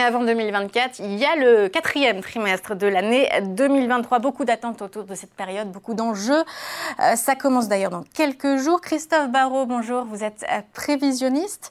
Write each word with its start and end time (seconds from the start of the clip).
Mais 0.00 0.06
avant 0.06 0.24
2024, 0.24 1.00
il 1.00 1.18
y 1.18 1.26
a 1.26 1.36
le 1.36 1.68
quatrième 1.68 2.22
trimestre 2.22 2.74
de 2.74 2.86
l'année 2.86 3.28
2023. 3.48 4.18
Beaucoup 4.18 4.46
d'attentes 4.46 4.80
autour 4.80 5.04
de 5.04 5.14
cette 5.14 5.34
période, 5.34 5.70
beaucoup 5.70 5.92
d'enjeux. 5.92 6.42
Euh, 7.00 7.16
ça 7.16 7.34
commence 7.34 7.68
d'ailleurs 7.68 7.90
dans 7.90 8.04
quelques 8.14 8.56
jours. 8.56 8.80
Christophe 8.80 9.28
Barrault, 9.28 9.66
bonjour. 9.66 10.06
Vous 10.06 10.24
êtes 10.24 10.46
euh, 10.50 10.62
prévisionniste 10.72 11.70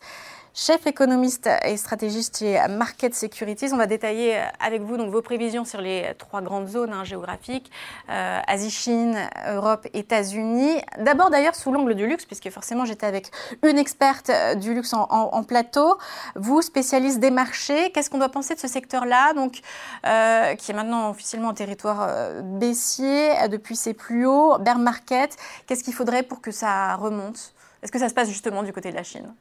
chef 0.59 0.85
économiste 0.87 1.49
et 1.63 1.77
stratégiste 1.77 2.39
chez 2.39 2.59
Market 2.69 3.15
Securities. 3.15 3.69
On 3.71 3.77
va 3.77 3.87
détailler 3.87 4.35
euh, 4.35 4.43
avec 4.59 4.81
vous 4.81 4.97
donc, 4.97 5.09
vos 5.09 5.21
prévisions 5.21 5.63
sur 5.63 5.79
les 5.79 6.13
trois 6.17 6.41
grandes 6.41 6.67
zones 6.67 6.91
hein, 6.91 7.05
géographiques, 7.05 7.71
euh, 8.09 8.39
Asie, 8.45 8.69
Chine, 8.69 9.17
Europe, 9.47 9.87
États-Unis. 9.93 10.81
D'abord 10.97 11.29
d'ailleurs 11.29 11.55
sous 11.55 11.71
l'angle 11.71 11.95
du 11.95 12.07
luxe, 12.07 12.25
puisque 12.25 12.49
forcément 12.49 12.83
j'étais 12.83 13.05
avec 13.05 13.31
une 13.63 13.77
experte 13.77 14.29
euh, 14.31 14.55
du 14.55 14.73
luxe 14.73 14.93
en, 14.93 15.43
plateau. 15.43 15.97
Vous, 16.35 16.61
spécialiste 16.61 17.21
des 17.21 17.31
marchés, 17.31 17.91
qu'est-ce 17.91 18.09
qu'on 18.09 18.17
doit 18.17 18.29
penser 18.29 18.53
de 18.53 18.59
ce 18.59 18.67
secteur-là, 18.67 19.33
donc 19.33 19.61
qui 20.57 20.71
est 20.71 20.73
maintenant 20.73 21.09
officiellement 21.09 21.49
en 21.49 21.53
territoire 21.53 22.09
baissier 22.43 23.31
depuis 23.47 23.77
ses 23.77 23.93
plus 23.93 24.25
hauts, 24.25 24.57
bear 24.59 24.77
market 24.77 25.37
Qu'est-ce 25.65 25.83
qu'il 25.83 25.93
faudrait 25.93 26.23
pour 26.23 26.41
que 26.41 26.51
ça 26.51 26.95
remonte? 26.95 27.53
Est-ce 27.81 27.91
que 27.91 27.99
ça 27.99 28.09
se 28.09 28.13
passe 28.13 28.27
justement 28.27 28.63
du 28.63 28.73
côté 28.73 28.91
de 28.91 28.95
la 28.95 29.03
Chine? 29.03 29.33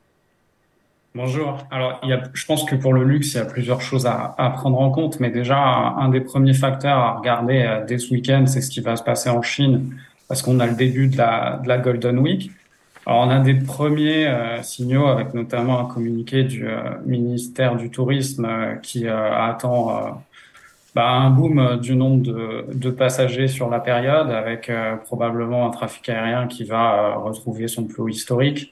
Bonjour. 1.15 1.67
Alors, 1.71 1.99
il 2.03 2.11
y 2.11 2.13
a, 2.13 2.23
je 2.35 2.45
pense 2.45 2.65
que 2.65 2.77
pour 2.77 2.93
le 2.93 3.03
luxe, 3.03 3.33
il 3.33 3.39
y 3.39 3.41
a 3.41 3.47
plusieurs 3.47 3.81
choses 3.81 4.07
à, 4.07 4.35
à 4.37 4.51
prendre 4.51 4.79
en 4.79 4.91
compte, 4.91 5.21
mais 5.21 5.31
déjà, 5.31 5.59
un 5.59 6.11
des 6.11 6.21
premiers 6.21 6.53
facteurs 6.53 6.99
à 6.99 7.13
regarder 7.15 7.63
euh, 7.63 7.85
dès 7.85 7.99
ce 7.99 8.13
week-end, 8.13 8.45
c'est 8.47 8.61
ce 8.61 8.71
qui 8.71 8.81
va 8.81 8.95
se 8.95 9.03
passer 9.03 9.31
en 9.31 9.41
Chine, 9.41 9.95
parce 10.29 10.43
qu'on 10.43 10.61
a 10.61 10.67
le 10.67 10.75
début 10.75 11.09
de 11.09 11.17
la, 11.17 11.61
de 11.63 11.69
la 11.69 11.79
Golden 11.79 12.19
Week. 12.19 12.51
Alors, 13.07 13.23
on 13.27 13.31
a 13.31 13.41
des 13.41 13.55
premiers 13.55 14.27
euh, 14.27 14.63
signaux, 14.63 15.07
avec 15.07 15.33
notamment 15.33 15.81
un 15.81 15.87
communiqué 15.87 16.45
du 16.45 16.69
euh, 16.69 16.79
ministère 17.07 17.77
du 17.77 17.91
Tourisme 17.91 18.47
qui 18.83 19.09
attend 19.09 20.23
bah, 20.95 21.09
un 21.09 21.31
boom 21.31 21.79
du 21.81 21.97
nombre 21.97 22.23
de, 22.23 22.67
de, 22.75 22.91
passagers 22.91 23.49
sur 23.49 23.71
la 23.71 23.81
période, 23.81 24.31
avec 24.31 24.71
probablement 25.07 25.67
un 25.67 25.71
trafic 25.71 26.11
aérien 26.11 26.47
qui 26.49 26.65
va 26.65 27.15
retrouver 27.15 27.67
son 27.67 27.85
plus 27.85 28.03
haut 28.03 28.09
historique. 28.09 28.71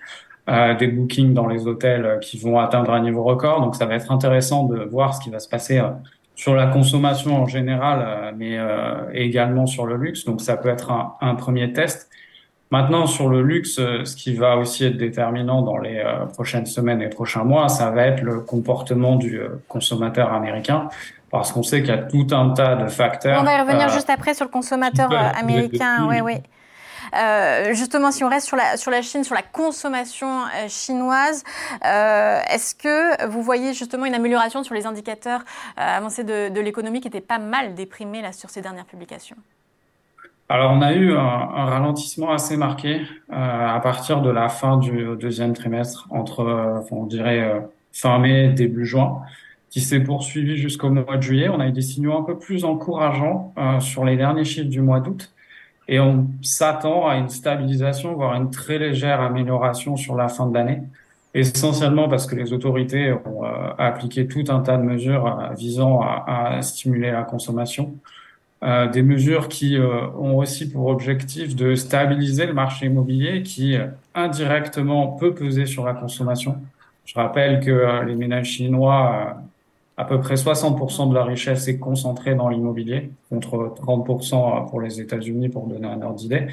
Euh, 0.49 0.75
des 0.77 0.87
bookings 0.87 1.35
dans 1.35 1.49
les 1.49 1.67
hôtels 1.67 2.07
euh, 2.07 2.19
qui 2.19 2.39
vont 2.39 2.61
atteindre 2.61 2.93
un 2.93 3.01
niveau 3.01 3.25
record. 3.25 3.61
Donc 3.63 3.75
ça 3.75 3.85
va 3.85 3.97
être 3.97 4.13
intéressant 4.13 4.63
de 4.63 4.85
voir 4.85 5.13
ce 5.13 5.21
qui 5.21 5.29
va 5.29 5.41
se 5.41 5.49
passer 5.49 5.81
euh, 5.81 5.89
sur 6.37 6.55
la 6.55 6.69
consommation 6.69 7.35
en 7.35 7.47
général, 7.47 8.35
mais 8.37 8.59
également 9.15 9.65
sur 9.65 9.87
le 9.87 9.97
luxe. 9.97 10.27
Donc 10.27 10.43
ça 10.43 10.59
peut 10.59 10.69
être 10.69 10.93
un, 10.93 11.15
un, 11.23 11.35
premier 11.35 11.73
test. 11.73 12.11
Maintenant, 12.71 13.07
sur 13.07 13.31
le 13.31 13.41
luxe, 13.41 13.77
ce 13.77 14.17
qui 14.17 14.35
va 14.35 14.59
aussi 14.59 14.85
être 14.85 14.99
déterminant 14.99 15.63
dans 15.63 15.79
les 15.79 16.05
prochaines 16.35 16.67
semaines 16.67 17.01
et 17.01 17.09
prochains 17.09 17.45
mois, 17.45 17.71
ça 17.71 17.91
va 17.91 18.07
être 18.07 18.21
le 18.21 18.41
comportement 18.41 19.17
du 19.17 19.41
consommateur 19.67 20.31
américain 20.35 20.91
parce 21.31 21.53
qu'on 21.53 21.63
sait 21.63 21.81
qu'il 21.81 21.89
y 21.89 21.99
a 21.99 22.03
tout 22.03 22.27
un 22.33 22.51
tas 22.51 22.77
de 22.77 22.89
facteurs. 22.89 23.41
On 23.41 23.45
va 23.45 23.57
y 23.57 23.61
revenir 23.63 23.89
juste 23.89 24.11
après 24.11 24.35
sur 24.35 24.45
le 24.45 24.51
consommateur 24.51 25.11
américain. 25.41 26.07
Oui, 26.09 26.21
oui. 26.21 26.35
Euh, 27.17 27.75
justement, 27.75 28.11
si 28.11 28.25
on 28.25 28.29
reste 28.29 28.47
sur 28.47 28.57
la, 28.57 29.03
Chine, 29.03 29.25
sur 29.25 29.35
la 29.35 29.43
consommation 29.43 30.43
euh, 30.43 30.69
chinoise, 30.69 31.45
euh, 31.85 32.41
est-ce 32.51 32.75
que 32.75 33.27
vous 33.29 33.43
voyez 33.43 33.75
justement 33.75 34.07
une 34.07 34.15
amélioration 34.15 34.63
sur 34.63 34.75
les 34.75 34.87
indicateurs 34.87 35.41
avancés 35.77 36.25
de, 36.25 36.61
l'économie 36.61 37.01
qui 37.01 37.09
étaient 37.09 37.21
pas 37.21 37.39
mal 37.39 37.75
déprimés 37.75 38.23
sur 38.33 38.51
ces 38.51 38.61
dernières 38.61 38.87
publications? 38.87 39.37
Alors, 40.49 40.73
on 40.73 40.81
a 40.81 40.93
eu 40.93 41.13
un, 41.13 41.19
un 41.19 41.65
ralentissement 41.65 42.31
assez 42.31 42.57
marqué 42.57 43.03
à 43.31 43.81
partir 43.83 44.21
de 44.21 44.31
la 44.31 44.49
fin 44.49 44.77
du 44.77 45.17
deuxième 45.17 45.55
trimestre, 45.55 46.07
entre, 46.11 46.85
on 46.91 47.05
dirait, 47.05 47.63
fin 47.93 48.19
mai, 48.19 48.51
début 48.51 48.85
juin, 48.85 49.23
qui 49.71 49.81
s'est 49.81 50.01
poursuivi 50.01 50.57
jusqu'au 50.57 50.91
mois 50.91 51.17
de 51.17 51.23
juillet. 51.23 51.49
On 51.49 51.59
a 51.59 51.67
eu 51.67 51.73
des 51.73 51.83
signaux 51.83 52.17
un 52.17 52.23
peu 52.23 52.39
plus 52.39 52.65
encourageants 52.65 53.55
sur 53.81 54.05
les 54.05 54.17
derniers 54.17 54.45
chiffres 54.45 54.69
du 54.69 54.81
mois 54.81 55.01
d'août. 55.01 55.35
Et 55.89 56.01
on 56.01 56.29
s'attend 56.43 57.07
à 57.07 57.17
une 57.17 57.29
stabilisation, 57.29 58.15
voire 58.15 58.35
une 58.35 58.51
très 58.51 58.79
légère 58.79 59.21
amélioration 59.21 59.97
sur 59.97 60.17
la 60.17 60.29
fin 60.29 60.47
de 60.47 60.55
l'année, 60.55 60.83
essentiellement 61.35 62.09
parce 62.09 62.27
que 62.27 62.35
les 62.35 62.53
autorités 62.53 63.13
ont 63.13 63.45
euh, 63.45 63.71
appliqué 63.79 64.27
tout 64.27 64.45
un 64.49 64.61
tas 64.61 64.77
de 64.79 64.83
mesures 64.83 65.27
euh, 65.27 65.55
visant 65.55 66.01
à, 66.01 66.61
stimuler 66.63 67.13
la 67.13 67.23
consommation. 67.23 67.95
Euh, 68.63 68.89
des 68.89 69.03
mesures 69.03 69.49
qui 69.49 69.77
ont 69.79 70.39
aussi 70.39 70.71
pour 70.71 70.87
objectif 70.87 71.55
de 71.55 71.75
stabiliser 71.75 72.47
le 72.47 72.55
marché 72.55 72.87
immobilier 72.87 73.43
qui 73.43 73.77
indirectement 74.15 75.09
peut 75.09 75.35
peser 75.35 75.67
sur 75.67 75.85
la 75.85 75.93
consommation. 75.93 76.57
Je 77.05 77.15
rappelle 77.15 77.61
que 77.61 78.05
les 78.05 78.17
ménages 78.17 78.49
chinois 78.49 79.37
à 79.97 80.05
peu 80.05 80.21
près 80.21 80.35
60% 80.35 81.09
de 81.09 81.15
la 81.15 81.25
richesse 81.25 81.69
est 81.69 81.79
concentrée 81.79 82.35
dans 82.35 82.49
l'immobilier, 82.49 83.11
contre 83.31 83.75
30% 83.83 84.69
pour 84.69 84.81
les 84.81 85.01
États-Unis, 85.01 85.49
pour 85.49 85.67
donner 85.67 85.89
un 85.89 86.03
ordre 86.03 86.17
d'idée. 86.17 86.49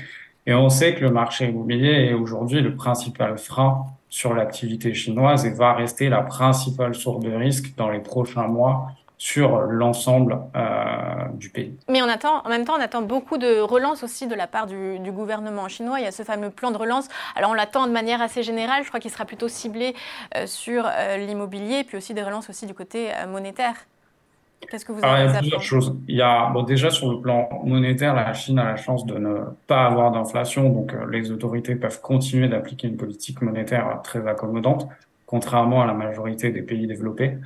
Et 0.46 0.54
on 0.54 0.70
sait 0.70 0.96
que 0.96 1.02
le 1.02 1.12
marché 1.12 1.50
immobilier 1.50 2.08
est 2.10 2.14
aujourd'hui 2.14 2.62
le 2.62 2.76
principal 2.76 3.38
frein 3.38 3.86
sur 4.10 4.34
l'activité 4.34 4.94
chinoise 4.94 5.46
et 5.46 5.52
va 5.52 5.74
rester 5.74 6.10
la 6.10 6.22
principale 6.22 6.96
source 6.96 7.24
de 7.24 7.34
risque 7.34 7.74
dans 7.78 7.90
les 7.90 8.00
prochains 8.00 8.48
mois 8.48 8.92
sur 9.24 9.62
l'ensemble 9.62 10.38
euh, 10.54 11.30
du 11.36 11.50
pays. 11.50 11.78
Mais 11.88 12.02
on 12.02 12.10
attend, 12.10 12.42
en 12.44 12.50
même 12.50 12.66
temps, 12.66 12.74
on 12.78 12.82
attend 12.82 13.02
beaucoup 13.02 13.38
de 13.38 13.62
relance 13.62 14.04
aussi 14.04 14.28
de 14.28 14.36
la 14.36 14.48
part 14.48 14.68
du, 14.68 15.00
du, 15.00 15.14
gouvernement 15.14 15.70
chinois. 15.70 16.02
Il 16.02 16.04
y 16.04 16.08
a 16.08 16.12
ce 16.12 16.24
fameux 16.24 16.50
plan 16.50 16.72
de 16.72 16.78
relance. 16.78 17.08
Alors 17.38 17.52
on 17.52 17.54
l'attend 17.54 17.88
de 17.88 17.94
manière 17.94 18.22
assez 18.22 18.44
générale. 18.44 18.84
Je 18.84 18.90
crois 18.90 19.00
qu'il 19.00 19.12
sera 19.12 19.24
plutôt 19.24 19.48
ciblé 19.48 19.96
euh, 20.36 20.46
sur 20.46 20.84
euh, 20.86 21.16
l'immobilier, 21.16 21.86
puis 21.86 21.96
aussi 21.96 22.14
des 22.14 22.22
relances 22.22 22.50
aussi 22.50 22.66
du 22.66 22.74
côté 22.74 23.12
monétaire. 23.30 23.76
Qu'est-ce 24.70 24.84
que 24.84 24.92
vous 24.92 25.00
avez 25.02 25.24
Il 25.24 25.32
y 25.32 25.36
a 25.36 25.40
plusieurs 25.40 25.62
choses. 25.62 25.96
Il 26.10 26.16
y 26.18 26.22
a 26.22 26.50
bon, 26.50 26.64
déjà 26.64 26.90
sur 26.90 27.10
le 27.10 27.22
plan 27.22 27.48
monétaire, 27.64 28.16
la 28.16 28.34
Chine 28.34 28.60
a 28.60 28.66
la 28.66 28.76
chance 28.76 29.06
de 29.06 29.18
ne 29.18 29.38
pas 29.68 29.86
avoir 29.86 30.12
d'inflation, 30.12 30.68
donc 30.68 30.94
les 31.10 31.32
autorités 31.32 31.76
peuvent 31.76 32.02
continuer 32.02 32.50
d'appliquer 32.50 32.90
une 32.90 32.98
politique 32.98 33.42
monétaire 33.42 34.02
très 34.04 34.28
accommodante, 34.28 34.90
contrairement 35.28 35.82
à 35.82 35.86
la 35.86 35.94
majorité 35.94 36.52
des 36.52 36.62
pays 36.62 36.88
développés. 36.88 37.38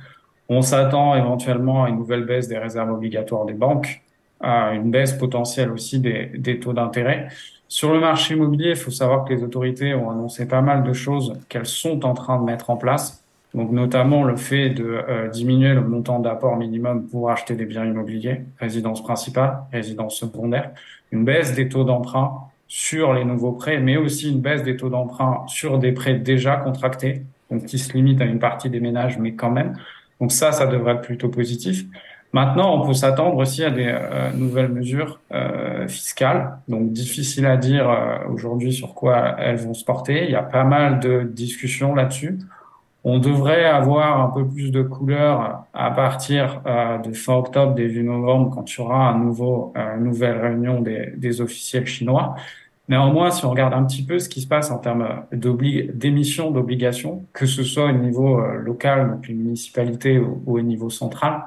On 0.48 0.62
s'attend 0.62 1.14
éventuellement 1.14 1.84
à 1.84 1.88
une 1.90 1.96
nouvelle 1.96 2.24
baisse 2.24 2.48
des 2.48 2.58
réserves 2.58 2.90
obligatoires 2.90 3.44
des 3.44 3.52
banques, 3.52 4.02
à 4.40 4.72
une 4.72 4.90
baisse 4.90 5.12
potentielle 5.12 5.70
aussi 5.70 6.00
des, 6.00 6.26
des 6.26 6.58
taux 6.58 6.72
d'intérêt. 6.72 7.28
Sur 7.68 7.92
le 7.92 8.00
marché 8.00 8.34
immobilier, 8.34 8.70
il 8.70 8.76
faut 8.76 8.90
savoir 8.90 9.24
que 9.24 9.34
les 9.34 9.42
autorités 9.42 9.94
ont 9.94 10.10
annoncé 10.10 10.48
pas 10.48 10.62
mal 10.62 10.84
de 10.84 10.92
choses 10.94 11.38
qu'elles 11.50 11.66
sont 11.66 12.06
en 12.06 12.14
train 12.14 12.38
de 12.38 12.44
mettre 12.44 12.70
en 12.70 12.76
place. 12.76 13.22
Donc 13.54 13.72
notamment 13.72 14.24
le 14.24 14.36
fait 14.36 14.70
de 14.70 14.84
euh, 14.84 15.28
diminuer 15.28 15.74
le 15.74 15.80
montant 15.80 16.18
d'apport 16.18 16.56
minimum 16.56 17.06
pour 17.08 17.30
acheter 17.30 17.54
des 17.54 17.64
biens 17.64 17.84
immobiliers, 17.84 18.42
résidence 18.58 19.02
principale, 19.02 19.58
résidence 19.72 20.16
secondaire, 20.16 20.70
une 21.12 21.24
baisse 21.24 21.54
des 21.54 21.68
taux 21.68 21.84
d'emprunt 21.84 22.32
sur 22.68 23.14
les 23.14 23.24
nouveaux 23.24 23.52
prêts, 23.52 23.80
mais 23.80 23.96
aussi 23.96 24.30
une 24.30 24.40
baisse 24.40 24.62
des 24.62 24.76
taux 24.76 24.90
d'emprunt 24.90 25.44
sur 25.46 25.78
des 25.78 25.92
prêts 25.92 26.14
déjà 26.14 26.56
contractés, 26.56 27.22
donc 27.50 27.64
qui 27.64 27.78
se 27.78 27.94
limitent 27.94 28.20
à 28.20 28.26
une 28.26 28.38
partie 28.38 28.68
des 28.68 28.80
ménages, 28.80 29.18
mais 29.18 29.32
quand 29.32 29.50
même. 29.50 29.74
Donc 30.20 30.32
ça, 30.32 30.52
ça 30.52 30.66
devrait 30.66 30.94
être 30.94 31.02
plutôt 31.02 31.28
positif. 31.28 31.84
Maintenant, 32.32 32.78
on 32.78 32.86
peut 32.86 32.92
s'attendre 32.92 33.36
aussi 33.36 33.64
à 33.64 33.70
des 33.70 33.86
euh, 33.88 34.30
nouvelles 34.34 34.68
mesures 34.68 35.18
euh, 35.32 35.88
fiscales. 35.88 36.58
Donc 36.68 36.92
difficile 36.92 37.46
à 37.46 37.56
dire 37.56 37.88
euh, 37.88 38.18
aujourd'hui 38.30 38.72
sur 38.72 38.94
quoi 38.94 39.36
elles 39.38 39.56
vont 39.56 39.72
se 39.72 39.84
porter. 39.84 40.24
Il 40.24 40.30
y 40.30 40.36
a 40.36 40.42
pas 40.42 40.64
mal 40.64 41.00
de 41.00 41.22
discussions 41.22 41.94
là-dessus. 41.94 42.38
On 43.04 43.18
devrait 43.18 43.64
avoir 43.64 44.20
un 44.20 44.28
peu 44.28 44.46
plus 44.46 44.70
de 44.70 44.82
couleurs 44.82 45.64
à 45.72 45.90
partir 45.90 46.60
euh, 46.66 46.98
de 46.98 47.14
fin 47.14 47.34
octobre, 47.34 47.74
début 47.74 48.02
novembre, 48.02 48.50
quand 48.54 48.70
il 48.70 48.78
y 48.78 48.80
aura 48.82 49.08
un 49.08 49.18
nouveau, 49.18 49.72
une 49.76 50.04
nouvelle 50.04 50.38
réunion 50.38 50.82
des, 50.82 51.14
des 51.16 51.40
officiels 51.40 51.86
chinois. 51.86 52.34
Néanmoins, 52.88 53.30
si 53.30 53.44
on 53.44 53.50
regarde 53.50 53.74
un 53.74 53.84
petit 53.84 54.02
peu 54.02 54.18
ce 54.18 54.28
qui 54.28 54.40
se 54.40 54.46
passe 54.46 54.70
en 54.70 54.78
termes 54.78 55.22
d'émissions 55.32 56.50
d'obligations, 56.50 57.24
que 57.32 57.44
ce 57.44 57.62
soit 57.62 57.86
au 57.86 57.92
niveau 57.92 58.40
euh, 58.40 58.54
local, 58.56 59.10
donc 59.10 59.28
une 59.28 59.42
municipalité 59.42 60.18
ou, 60.18 60.42
au 60.46 60.60
niveau 60.62 60.88
central, 60.88 61.42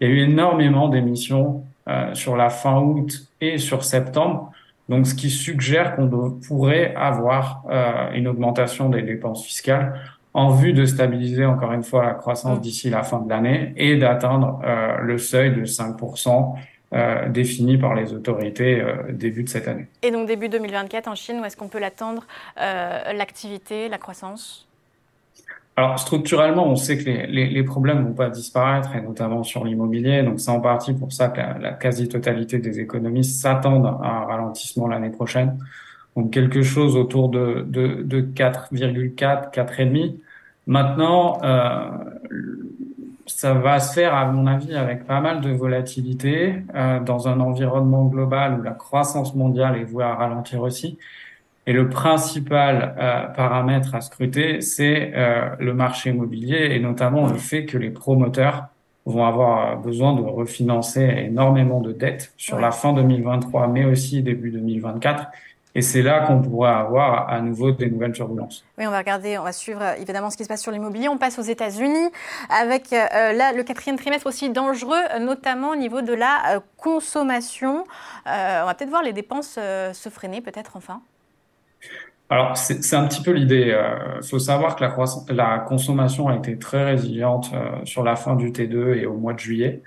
il 0.00 0.08
y 0.08 0.10
a 0.10 0.14
eu 0.14 0.18
énormément 0.20 0.88
d'émissions 0.88 1.64
euh, 1.88 2.14
sur 2.14 2.36
la 2.36 2.50
fin 2.50 2.80
août 2.80 3.28
et 3.40 3.58
sur 3.58 3.84
septembre. 3.84 4.50
Donc, 4.88 5.06
ce 5.06 5.14
qui 5.14 5.30
suggère 5.30 5.94
qu'on 5.94 6.08
pourrait 6.46 6.94
avoir 6.96 7.62
euh, 7.70 8.10
une 8.12 8.26
augmentation 8.26 8.88
des 8.88 9.02
dépenses 9.02 9.44
fiscales 9.44 9.94
en 10.34 10.50
vue 10.50 10.72
de 10.72 10.84
stabiliser 10.84 11.44
encore 11.44 11.72
une 11.72 11.82
fois 11.82 12.04
la 12.04 12.14
croissance 12.14 12.58
mmh. 12.58 12.62
d'ici 12.62 12.90
la 12.90 13.02
fin 13.02 13.20
de 13.20 13.28
l'année 13.28 13.72
et 13.76 13.96
d'atteindre 13.96 14.60
euh, 14.64 14.98
le 15.00 15.18
seuil 15.18 15.54
de 15.54 15.64
5% 15.64 16.54
euh, 16.92 17.28
défini 17.28 17.78
par 17.78 17.94
les 17.94 18.12
autorités 18.12 18.80
euh, 18.80 19.12
début 19.12 19.44
de 19.44 19.48
cette 19.48 19.68
année. 19.68 19.86
Et 20.02 20.10
donc 20.10 20.26
début 20.26 20.48
2024 20.48 21.06
en 21.08 21.14
Chine, 21.14 21.38
où 21.40 21.44
est-ce 21.44 21.56
qu'on 21.56 21.68
peut 21.68 21.78
l'attendre, 21.78 22.26
euh, 22.60 23.12
l'activité, 23.12 23.88
la 23.88 23.98
croissance? 23.98 24.66
Alors 25.76 25.98
structurellement, 25.98 26.66
on 26.66 26.76
sait 26.76 26.98
que 26.98 27.04
les, 27.04 27.26
les, 27.26 27.46
les 27.48 27.62
problèmes 27.62 28.04
vont 28.04 28.12
pas 28.12 28.28
disparaître, 28.28 28.94
et 28.96 29.00
notamment 29.00 29.44
sur 29.44 29.64
l'immobilier. 29.64 30.22
Donc 30.22 30.40
c'est 30.40 30.50
en 30.50 30.60
partie 30.60 30.92
pour 30.92 31.12
ça 31.12 31.28
que 31.28 31.38
la, 31.38 31.58
la 31.58 31.72
quasi-totalité 31.72 32.58
des 32.58 32.80
économistes 32.80 33.40
s'attendent 33.40 33.86
à 34.02 34.08
un 34.08 34.24
ralentissement 34.24 34.88
l'année 34.88 35.10
prochaine. 35.10 35.58
Donc 36.16 36.32
quelque 36.32 36.62
chose 36.62 36.96
autour 36.96 37.28
de, 37.28 37.64
de, 37.68 38.02
de 38.02 38.20
4,4, 38.20 39.52
4,5. 39.54 40.16
Maintenant, 40.66 41.38
euh, 41.42 41.88
ça 43.36 43.54
va 43.54 43.80
se 43.80 43.92
faire, 43.94 44.14
à 44.14 44.26
mon 44.26 44.46
avis, 44.46 44.74
avec 44.74 45.04
pas 45.04 45.20
mal 45.20 45.40
de 45.40 45.50
volatilité 45.50 46.56
euh, 46.74 47.00
dans 47.00 47.28
un 47.28 47.40
environnement 47.40 48.04
global 48.04 48.58
où 48.58 48.62
la 48.62 48.72
croissance 48.72 49.34
mondiale 49.34 49.76
est 49.76 49.84
vouée 49.84 50.04
à 50.04 50.14
ralentir 50.14 50.62
aussi. 50.62 50.98
Et 51.66 51.72
le 51.72 51.88
principal 51.88 52.96
euh, 52.98 53.26
paramètre 53.28 53.94
à 53.94 54.00
scruter, 54.00 54.60
c'est 54.60 55.12
euh, 55.14 55.50
le 55.58 55.74
marché 55.74 56.10
immobilier 56.10 56.70
et 56.72 56.80
notamment 56.80 57.26
le 57.26 57.36
fait 57.36 57.66
que 57.66 57.78
les 57.78 57.90
promoteurs 57.90 58.64
vont 59.06 59.24
avoir 59.24 59.78
besoin 59.78 60.14
de 60.14 60.22
refinancer 60.22 61.02
énormément 61.02 61.80
de 61.80 61.92
dettes 61.92 62.32
sur 62.36 62.58
la 62.58 62.70
fin 62.70 62.92
2023, 62.92 63.68
mais 63.68 63.84
aussi 63.84 64.22
début 64.22 64.50
2024. 64.50 65.26
Et 65.74 65.82
c'est 65.82 66.02
là 66.02 66.26
qu'on 66.26 66.42
pourrait 66.42 66.70
avoir 66.70 67.28
à 67.28 67.40
nouveau 67.40 67.70
des 67.70 67.88
nouvelles 67.88 68.12
turbulences. 68.12 68.64
Oui, 68.76 68.86
on 68.86 68.90
va 68.90 68.98
regarder, 68.98 69.38
on 69.38 69.44
va 69.44 69.52
suivre 69.52 69.80
euh, 69.82 69.94
évidemment 69.94 70.30
ce 70.30 70.36
qui 70.36 70.42
se 70.42 70.48
passe 70.48 70.62
sur 70.62 70.72
l'immobilier. 70.72 71.08
On 71.08 71.18
passe 71.18 71.38
aux 71.38 71.42
États-Unis 71.42 72.10
avec 72.48 72.92
euh, 72.92 73.32
là, 73.32 73.52
le 73.52 73.62
quatrième 73.62 73.96
trimestre 73.96 74.26
aussi 74.26 74.50
dangereux, 74.50 75.00
notamment 75.20 75.70
au 75.70 75.76
niveau 75.76 76.02
de 76.02 76.12
la 76.12 76.56
euh, 76.56 76.60
consommation. 76.76 77.84
on 78.26 78.30
va 78.66 78.74
peut-être 78.76 78.90
voir 78.90 79.02
les 79.02 79.12
dépenses 79.12 79.58
se 79.92 80.08
freiner, 80.08 80.40
peut-être 80.40 80.76
enfin. 80.76 81.02
Alors, 82.28 82.56
c'est 82.56 82.94
un 82.94 83.06
petit 83.08 83.22
peu 83.22 83.32
l'idée. 83.32 83.76
Il 84.22 84.28
faut 84.28 84.38
savoir 84.38 84.76
que 84.76 84.84
la, 84.84 84.94
la, 85.30 85.58
consommation 85.58 86.28
a 86.28 86.36
été 86.36 86.56
très 86.58 86.84
résiliente 86.84 87.50
sur 87.84 88.04
la 88.04 88.14
fin 88.14 88.36
du 88.36 88.52
T2 88.52 88.94
et 88.94 89.06
au 89.06 89.14
mois 89.14 89.32
de 89.32 89.40
juillet. 89.40 89.82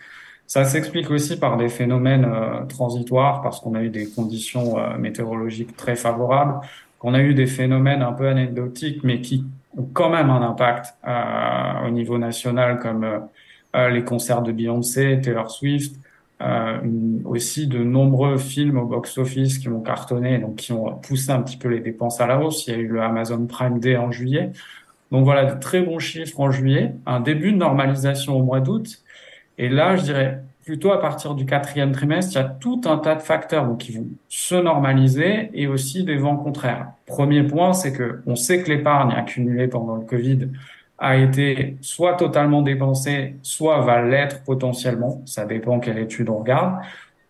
Ça 0.47 0.65
s'explique 0.65 1.09
aussi 1.09 1.39
par 1.39 1.57
des 1.57 1.69
phénomènes 1.69 2.25
euh, 2.25 2.65
transitoires, 2.65 3.41
parce 3.41 3.59
qu'on 3.59 3.75
a 3.75 3.81
eu 3.81 3.89
des 3.89 4.07
conditions 4.09 4.77
euh, 4.77 4.97
météorologiques 4.97 5.75
très 5.75 5.95
favorables, 5.95 6.59
qu'on 6.99 7.13
a 7.13 7.21
eu 7.21 7.33
des 7.33 7.47
phénomènes 7.47 8.01
un 8.01 8.13
peu 8.13 8.27
anecdotiques, 8.27 9.03
mais 9.03 9.21
qui 9.21 9.45
ont 9.77 9.87
quand 9.93 10.09
même 10.09 10.29
un 10.29 10.41
impact 10.41 10.95
euh, 11.07 11.87
au 11.87 11.91
niveau 11.91 12.17
national, 12.17 12.79
comme 12.79 13.05
les 13.75 14.03
concerts 14.03 14.43
de 14.43 14.51
Beyoncé, 14.51 15.19
Taylor 15.19 15.49
Swift, 15.49 15.95
aussi 17.25 17.65
de 17.65 17.79
nombreux 17.79 18.37
films 18.37 18.77
au 18.77 18.85
box-office 18.85 19.57
qui 19.57 19.67
ont 19.67 19.81
cartonné, 19.81 20.37
donc 20.37 20.57
qui 20.57 20.73
ont 20.73 20.95
poussé 20.97 21.31
un 21.31 21.41
petit 21.41 21.57
peu 21.57 21.69
les 21.69 21.79
dépenses 21.79 22.21
à 22.21 22.27
la 22.27 22.39
hausse. 22.39 22.67
Il 22.67 22.71
y 22.71 22.75
a 22.75 22.79
eu 22.79 22.87
le 22.87 23.01
Amazon 23.01 23.47
Prime 23.47 23.79
Day 23.79 23.97
en 23.97 24.11
juillet. 24.11 24.51
Donc 25.11 25.25
voilà, 25.25 25.45
de 25.53 25.59
très 25.59 25.81
bons 25.81 25.97
chiffres 25.97 26.39
en 26.39 26.51
juillet, 26.51 26.93
un 27.07 27.19
début 27.19 27.51
de 27.51 27.57
normalisation 27.57 28.37
au 28.37 28.43
mois 28.43 28.59
d'août, 28.59 29.03
et 29.57 29.69
là, 29.69 29.95
je 29.95 30.03
dirais 30.03 30.43
plutôt 30.65 30.91
à 30.91 31.01
partir 31.01 31.35
du 31.35 31.45
quatrième 31.45 31.91
trimestre, 31.91 32.33
il 32.33 32.35
y 32.35 32.41
a 32.41 32.45
tout 32.45 32.81
un 32.85 32.97
tas 32.97 33.15
de 33.15 33.21
facteurs 33.21 33.77
qui 33.77 33.97
vont 33.97 34.07
se 34.29 34.55
normaliser 34.55 35.49
et 35.53 35.67
aussi 35.67 36.03
des 36.03 36.15
vents 36.15 36.37
contraires. 36.37 36.87
Premier 37.05 37.43
point, 37.43 37.73
c'est 37.73 37.91
que 37.91 38.21
on 38.25 38.35
sait 38.35 38.63
que 38.63 38.69
l'épargne 38.69 39.11
accumulée 39.11 39.67
pendant 39.67 39.95
le 39.95 40.05
Covid 40.05 40.47
a 40.99 41.17
été 41.17 41.75
soit 41.81 42.13
totalement 42.13 42.61
dépensée, 42.61 43.35
soit 43.41 43.81
va 43.81 44.01
l'être 44.01 44.43
potentiellement. 44.43 45.21
Ça 45.25 45.45
dépend 45.45 45.79
quelle 45.79 45.97
étude 45.97 46.29
on 46.29 46.37
regarde. 46.37 46.75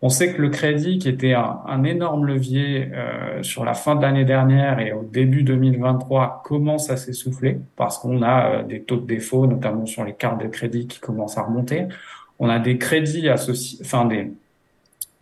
On 0.06 0.10
sait 0.10 0.34
que 0.34 0.42
le 0.42 0.50
crédit, 0.50 0.98
qui 1.00 1.08
était 1.08 1.34
un, 1.34 1.84
énorme 1.86 2.26
levier 2.26 2.90
euh, 2.94 3.42
sur 3.42 3.64
la 3.64 3.74
fin 3.74 3.96
de 3.96 4.02
l'année 4.02 4.26
dernière 4.26 4.80
et 4.80 4.92
au 4.92 5.04
début 5.04 5.44
2023, 5.44 6.42
commence 6.44 6.90
à 6.90 6.98
s'essouffler 6.98 7.62
parce 7.78 8.00
qu'on 8.00 8.22
a 8.22 8.50
euh, 8.50 8.64
des 8.64 8.84
taux 8.84 8.98
de 8.98 9.06
défaut, 9.06 9.48
notamment 9.48 9.86
sur 9.86 10.04
les 10.04 10.12
cartes 10.12 10.44
de 10.44 10.50
crédit, 10.50 10.88
qui 10.88 11.00
commencent 11.00 11.38
à 11.38 11.44
remonter. 11.44 11.88
On 12.38 12.50
a 12.50 12.60
des 12.60 12.78
crédits 12.78 13.30
associés, 13.30 13.80
enfin 13.82 14.04
des 14.04 14.34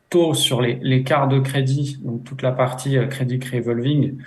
taux 0.10 0.33
sur 0.33 0.62
les, 0.63 0.80
les 0.81 1.04
cartes 1.04 1.31
de 1.31 1.39
crédit, 1.39 2.00
donc 2.01 2.24
toute 2.24 2.42
la 2.42 2.51
partie 2.51 2.98
euh, 2.98 3.06
crédit 3.06 3.39
revolving, 3.54 4.18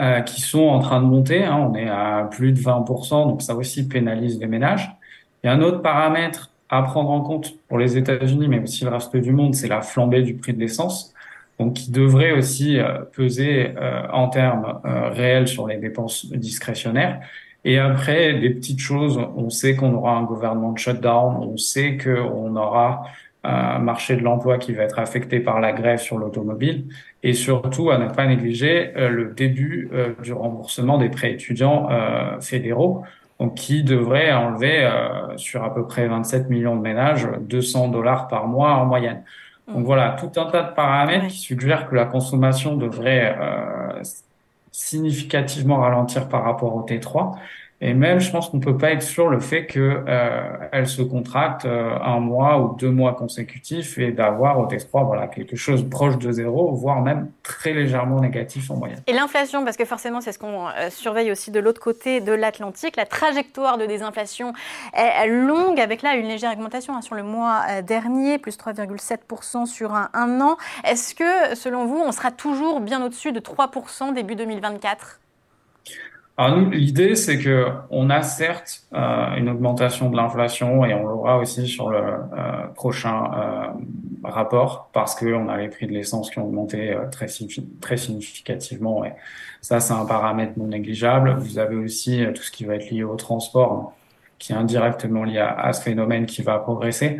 euh, 0.00 0.22
qui 0.22 0.40
sont 0.40 0.66
en 0.66 0.80
train 0.80 1.00
de 1.00 1.06
monter. 1.06 1.44
Hein. 1.44 1.68
on 1.70 1.76
est 1.76 1.88
à 1.88 2.28
plus 2.28 2.50
de 2.50 2.58
20%, 2.58 3.28
donc 3.28 3.42
ça 3.42 3.54
aussi 3.54 3.86
pénalise 3.86 4.40
les 4.40 4.48
ménages. 4.48 4.90
Il 5.44 5.46
y 5.46 5.50
a 5.50 5.52
un 5.52 5.62
autre 5.62 5.82
paramètre 5.82 6.50
à 6.70 6.82
prendre 6.82 7.10
en 7.10 7.20
compte 7.20 7.58
pour 7.68 7.78
les 7.78 7.98
États-Unis, 7.98 8.48
mais 8.48 8.60
aussi 8.60 8.84
le 8.84 8.90
reste 8.90 9.16
du 9.16 9.32
monde, 9.32 9.54
c'est 9.54 9.68
la 9.68 9.82
flambée 9.82 10.22
du 10.22 10.34
prix 10.34 10.52
de 10.52 10.60
l'essence, 10.60 11.12
donc 11.58 11.74
qui 11.74 11.90
devrait 11.90 12.32
aussi 12.32 12.78
euh, 12.78 13.00
peser 13.12 13.74
euh, 13.76 14.06
en 14.12 14.28
termes 14.28 14.80
euh, 14.84 15.10
réels 15.10 15.48
sur 15.48 15.66
les 15.66 15.76
dépenses 15.76 16.26
discrétionnaires. 16.32 17.20
Et 17.64 17.78
après, 17.78 18.34
des 18.34 18.50
petites 18.50 18.78
choses, 18.78 19.20
on 19.36 19.50
sait 19.50 19.74
qu'on 19.74 19.92
aura 19.92 20.16
un 20.16 20.22
gouvernement 20.22 20.72
de 20.72 20.78
shutdown, 20.78 21.36
on 21.42 21.56
sait 21.58 21.98
qu'on 21.98 22.56
aura 22.56 23.02
un 23.42 23.78
marché 23.78 24.16
de 24.16 24.22
l'emploi 24.22 24.58
qui 24.58 24.72
va 24.72 24.84
être 24.84 24.98
affecté 24.98 25.40
par 25.40 25.60
la 25.60 25.72
grève 25.72 25.98
sur 25.98 26.18
l'automobile, 26.18 26.84
et 27.22 27.34
surtout 27.34 27.90
à 27.90 27.98
ne 27.98 28.08
pas 28.08 28.26
négliger 28.26 28.92
le 28.96 29.32
début 29.34 29.90
du 30.22 30.32
remboursement 30.34 30.98
des 30.98 31.08
prêts 31.08 31.32
étudiants 31.32 31.88
fédéraux 32.40 33.02
donc 33.40 33.54
qui 33.54 33.82
devrait 33.82 34.32
enlever 34.32 34.84
euh, 34.84 35.36
sur 35.38 35.64
à 35.64 35.74
peu 35.74 35.86
près 35.86 36.06
27 36.06 36.50
millions 36.50 36.76
de 36.76 36.82
ménages 36.82 37.26
200 37.40 37.88
dollars 37.88 38.28
par 38.28 38.46
mois 38.46 38.74
en 38.74 38.84
moyenne. 38.84 39.24
Donc 39.66 39.86
voilà, 39.86 40.16
tout 40.18 40.38
un 40.38 40.46
tas 40.46 40.62
de 40.62 40.74
paramètres 40.74 41.28
qui 41.28 41.38
suggèrent 41.38 41.88
que 41.88 41.94
la 41.94 42.04
consommation 42.04 42.76
devrait 42.76 43.36
euh, 43.40 44.02
significativement 44.72 45.78
ralentir 45.78 46.28
par 46.28 46.44
rapport 46.44 46.74
au 46.74 46.84
T3. 46.84 47.36
Et 47.82 47.94
même, 47.94 48.20
je 48.20 48.30
pense 48.30 48.50
qu'on 48.50 48.60
peut 48.60 48.76
pas 48.76 49.00
sur 49.00 49.28
le 49.28 49.40
fait 49.40 49.66
que 49.66 50.04
euh, 50.06 50.68
elle 50.72 50.86
se 50.86 51.00
contracte 51.00 51.64
euh, 51.64 51.96
un 52.02 52.20
mois 52.20 52.60
ou 52.60 52.76
deux 52.76 52.90
mois 52.90 53.14
consécutifs 53.14 53.98
et 53.98 54.10
d'avoir 54.12 54.58
au 54.58 54.66
T3 54.66 55.06
voilà 55.06 55.28
quelque 55.28 55.56
chose 55.56 55.88
proche 55.88 56.18
de 56.18 56.30
zéro, 56.30 56.72
voire 56.72 57.00
même 57.00 57.30
très 57.42 57.72
légèrement 57.72 58.20
négatif 58.20 58.70
en 58.70 58.76
moyenne. 58.76 59.00
Et 59.06 59.14
l'inflation, 59.14 59.64
parce 59.64 59.78
que 59.78 59.86
forcément 59.86 60.20
c'est 60.20 60.32
ce 60.32 60.38
qu'on 60.38 60.68
euh, 60.68 60.90
surveille 60.90 61.32
aussi 61.32 61.50
de 61.50 61.60
l'autre 61.60 61.80
côté 61.80 62.20
de 62.20 62.32
l'Atlantique, 62.32 62.96
la 62.96 63.06
trajectoire 63.06 63.78
de 63.78 63.86
désinflation 63.86 64.52
est 64.92 65.26
longue, 65.26 65.80
avec 65.80 66.02
là 66.02 66.16
une 66.16 66.26
légère 66.26 66.52
augmentation 66.52 66.94
hein, 66.94 67.00
sur 67.00 67.14
le 67.14 67.22
mois 67.22 67.62
euh, 67.70 67.82
dernier, 67.82 68.38
plus 68.38 68.58
3,7% 68.58 69.64
sur 69.64 69.94
un 69.94 70.40
an. 70.40 70.56
Est-ce 70.84 71.14
que, 71.14 71.54
selon 71.54 71.86
vous, 71.86 72.02
on 72.04 72.12
sera 72.12 72.30
toujours 72.30 72.80
bien 72.80 73.02
au-dessus 73.02 73.32
de 73.32 73.40
3% 73.40 74.12
début 74.12 74.34
2024 74.34 75.20
alors 76.36 76.56
nous, 76.56 76.70
l'idée, 76.70 77.16
c'est 77.16 77.38
que 77.38 77.66
on 77.90 78.08
a 78.08 78.22
certes 78.22 78.84
euh, 78.94 79.34
une 79.36 79.50
augmentation 79.50 80.08
de 80.08 80.16
l'inflation 80.16 80.84
et 80.86 80.94
on 80.94 81.06
l'aura 81.06 81.38
aussi 81.38 81.68
sur 81.68 81.90
le 81.90 81.98
euh, 81.98 82.66
prochain 82.74 83.30
euh, 83.34 83.66
rapport 84.24 84.90
parce 84.92 85.14
qu'on 85.14 85.48
a 85.48 85.56
les 85.56 85.68
prix 85.68 85.86
de 85.86 85.92
l'essence 85.92 86.30
qui 86.30 86.38
ont 86.38 86.46
augmenté 86.46 86.92
euh, 86.92 87.06
très, 87.10 87.26
très 87.80 87.96
significativement 87.96 89.04
et 89.04 89.12
ça, 89.60 89.80
c'est 89.80 89.92
un 89.92 90.06
paramètre 90.06 90.52
non 90.56 90.68
négligeable. 90.68 91.36
Vous 91.38 91.58
avez 91.58 91.76
aussi 91.76 92.24
euh, 92.24 92.32
tout 92.32 92.42
ce 92.42 92.50
qui 92.50 92.64
va 92.64 92.76
être 92.76 92.90
lié 92.90 93.04
au 93.04 93.16
transport 93.16 93.92
qui 94.38 94.52
est 94.52 94.56
indirectement 94.56 95.24
lié 95.24 95.38
à, 95.38 95.70
ce 95.74 95.82
phénomène 95.82 96.24
qui 96.24 96.40
va 96.40 96.58
progresser. 96.58 97.18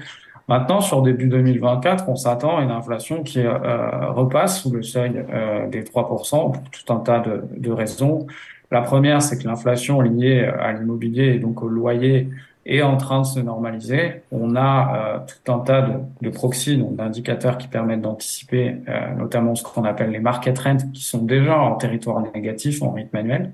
Maintenant, 0.48 0.80
sur 0.80 1.02
début 1.02 1.28
2024, 1.28 2.08
on 2.08 2.16
s'attend 2.16 2.56
à 2.56 2.62
une 2.62 2.70
inflation 2.70 3.22
qui 3.22 3.40
euh, 3.40 4.10
repasse 4.12 4.62
sous 4.62 4.70
le 4.70 4.82
seuil 4.82 5.22
des 5.68 5.82
3% 5.82 6.52
pour 6.52 6.62
tout 6.70 6.92
un 6.92 7.00
tas 7.00 7.18
de, 7.18 7.44
de 7.58 7.70
raisons. 7.70 8.26
La 8.70 8.82
première, 8.82 9.20
c'est 9.20 9.38
que 9.38 9.48
l'inflation 9.48 10.00
liée 10.00 10.44
à 10.44 10.72
l'immobilier 10.72 11.34
et 11.34 11.38
donc 11.38 11.62
au 11.62 11.68
loyer 11.68 12.28
est 12.66 12.82
en 12.82 12.96
train 12.96 13.20
de 13.20 13.26
se 13.26 13.40
normaliser. 13.40 14.22
On 14.30 14.54
a 14.54 14.94
euh, 14.94 15.18
tout 15.26 15.52
un 15.52 15.58
tas 15.60 15.82
de, 15.82 15.94
de 16.20 16.30
proxys, 16.30 16.76
d'indicateurs 16.76 17.58
qui 17.58 17.68
permettent 17.68 18.02
d'anticiper 18.02 18.76
euh, 18.88 19.14
notamment 19.14 19.54
ce 19.54 19.64
qu'on 19.64 19.84
appelle 19.84 20.10
les 20.10 20.20
market 20.20 20.58
rents, 20.58 20.90
qui 20.92 21.02
sont 21.02 21.22
déjà 21.24 21.58
en 21.58 21.76
territoire 21.76 22.22
négatif 22.34 22.82
en 22.82 22.92
rythme 22.92 23.16
annuel. 23.16 23.52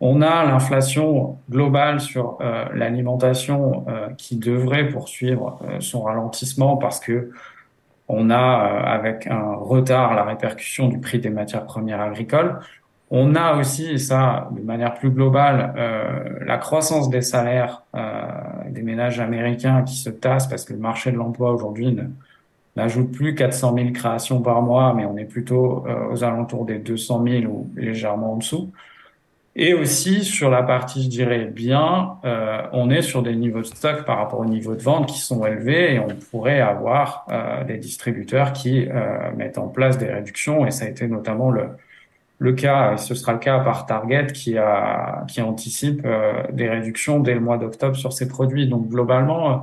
On 0.00 0.22
a 0.22 0.44
l'inflation 0.44 1.38
globale 1.50 2.00
sur 2.00 2.38
euh, 2.40 2.64
l'alimentation 2.74 3.84
qui 4.16 4.36
devrait 4.36 4.88
poursuivre 4.88 5.58
son 5.80 6.02
ralentissement 6.02 6.76
parce 6.76 7.00
que 7.00 7.30
on 8.10 8.30
a 8.30 8.38
avec 8.38 9.26
un 9.26 9.54
retard 9.54 10.14
la 10.14 10.24
répercussion 10.24 10.88
du 10.88 10.98
prix 10.98 11.18
des 11.18 11.28
matières 11.28 11.66
premières 11.66 12.00
agricoles. 12.00 12.58
On 13.10 13.34
a 13.34 13.56
aussi, 13.56 13.98
ça 13.98 14.48
de 14.52 14.60
manière 14.60 14.94
plus 14.94 15.10
globale, 15.10 15.74
euh, 15.78 16.44
la 16.44 16.58
croissance 16.58 17.08
des 17.08 17.22
salaires 17.22 17.82
euh, 17.94 18.22
des 18.70 18.82
ménages 18.82 19.18
américains 19.18 19.82
qui 19.82 19.96
se 19.96 20.10
tassent 20.10 20.46
parce 20.46 20.64
que 20.64 20.74
le 20.74 20.78
marché 20.78 21.10
de 21.10 21.16
l'emploi 21.16 21.52
aujourd'hui 21.52 21.96
n'ajoute 22.76 23.10
plus 23.10 23.34
400 23.34 23.74
000 23.74 23.90
créations 23.90 24.40
par 24.40 24.62
mois, 24.62 24.94
mais 24.94 25.04
on 25.04 25.16
est 25.16 25.24
plutôt 25.24 25.84
euh, 25.86 26.12
aux 26.12 26.22
alentours 26.22 26.64
des 26.64 26.78
200 26.78 27.24
000 27.26 27.44
ou 27.44 27.70
légèrement 27.76 28.34
en 28.34 28.36
dessous. 28.36 28.70
Et 29.56 29.74
aussi 29.74 30.24
sur 30.24 30.50
la 30.50 30.62
partie, 30.62 31.02
je 31.02 31.08
dirais, 31.08 31.46
bien, 31.46 32.18
euh, 32.24 32.62
on 32.72 32.90
est 32.90 33.02
sur 33.02 33.22
des 33.22 33.34
niveaux 33.34 33.62
de 33.62 33.66
stock 33.66 34.04
par 34.04 34.18
rapport 34.18 34.38
au 34.38 34.44
niveau 34.44 34.76
de 34.76 34.82
vente 34.82 35.08
qui 35.08 35.18
sont 35.18 35.44
élevés 35.44 35.94
et 35.94 35.98
on 35.98 36.08
pourrait 36.30 36.60
avoir 36.60 37.26
euh, 37.32 37.64
des 37.64 37.78
distributeurs 37.78 38.52
qui 38.52 38.86
mettent 39.36 39.58
en 39.58 39.66
place 39.66 39.98
des 39.98 40.06
réductions 40.06 40.64
et 40.64 40.70
ça 40.70 40.84
a 40.84 40.88
été 40.88 41.08
notamment 41.08 41.50
le, 41.50 41.70
le 42.38 42.52
cas, 42.52 42.94
et 42.94 42.98
ce 42.98 43.14
sera 43.14 43.32
le 43.32 43.38
cas 43.38 43.58
par 43.60 43.86
Target 43.86 44.28
qui 44.28 44.56
a 44.56 45.24
qui 45.28 45.42
anticipe 45.42 46.02
euh, 46.04 46.44
des 46.52 46.68
réductions 46.68 47.20
dès 47.20 47.34
le 47.34 47.40
mois 47.40 47.58
d'octobre 47.58 47.96
sur 47.96 48.12
ces 48.12 48.28
produits. 48.28 48.68
Donc 48.68 48.88
globalement, 48.88 49.50
euh, 49.50 49.56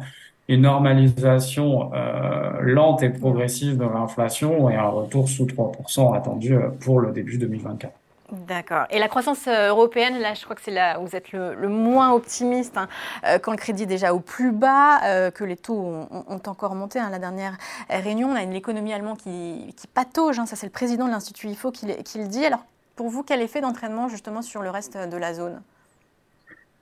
une 0.50 0.62
normalisation 0.62 1.92
euh, 1.94 2.60
lente 2.62 3.02
et 3.02 3.10
progressive 3.10 3.78
de 3.78 3.86
l'inflation 3.86 4.70
et 4.70 4.76
un 4.76 4.90
retour 4.90 5.30
sous 5.30 5.46
3% 5.46 6.16
attendu 6.16 6.56
pour 6.82 7.00
le 7.00 7.12
début 7.12 7.38
2024. 7.38 7.94
D'accord. 8.32 8.86
Et 8.90 8.98
la 8.98 9.08
croissance 9.08 9.48
euh, 9.48 9.70
européenne, 9.70 10.18
là, 10.20 10.34
je 10.34 10.44
crois 10.44 10.56
que 10.56 10.62
c'est 10.64 10.72
là 10.72 11.00
où 11.00 11.06
vous 11.06 11.16
êtes 11.16 11.32
le, 11.32 11.70
moins 11.70 12.12
optimiste, 12.12 12.76
hein, 12.76 12.88
euh, 13.26 13.38
quand 13.38 13.52
le 13.52 13.58
crédit 13.58 13.84
est 13.84 13.88
déjà 13.88 14.16
au 14.16 14.20
plus 14.20 14.52
bas, 14.52 15.04
euh, 15.04 15.30
que 15.30 15.44
les 15.44 15.56
taux 15.56 15.78
ont, 15.78 16.42
encore 16.48 16.74
monté. 16.74 16.98
Hein. 16.98 17.10
La 17.12 17.20
dernière 17.20 17.56
réunion, 17.90 18.30
on 18.30 18.36
a 18.36 18.42
une 18.42 18.54
économie 18.54 18.94
allemande 18.94 19.18
qui, 19.18 19.74
qui 19.78 19.86
patauge. 19.88 20.40
Hein. 20.40 20.48
ça, 20.48 20.56
c'est 20.56 20.66
le 20.66 20.72
président 20.72 21.06
de 21.06 21.12
l'Institut 21.12 21.50
IFO 21.50 21.72
qui, 21.72 21.86
qui, 22.04 22.18
le 22.18 22.28
dit. 22.28 22.44
Alors, 22.44 22.66
pour 22.96 23.10
vous, 23.10 23.22
quel 23.22 23.42
effet 23.42 23.62
d'entraînement 23.62 24.10
justement 24.10 24.42
sur 24.42 24.64
le 24.64 24.72
reste 24.72 24.98
de 24.98 25.18
la 25.18 25.34
zone? 25.36 25.62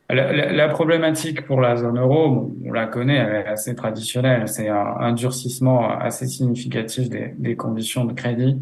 La, 0.09 0.69
problématique 0.69 1.45
pour 1.45 1.59
la 1.59 1.75
zone 1.75 1.97
euro, 1.97 2.51
on 2.65 2.71
la 2.71 2.85
connaît, 2.85 3.15
elle 3.15 3.35
est 3.35 3.47
assez 3.47 3.73
traditionnelle. 3.73 4.47
C'est 4.47 4.69
un, 4.69 5.11
durcissement 5.13 5.89
assez 5.89 6.27
significatif 6.27 7.09
des 7.09 7.55
conditions 7.55 8.05
de 8.05 8.13
crédit. 8.13 8.57